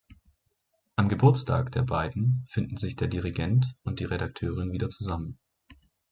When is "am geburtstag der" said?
0.95-1.83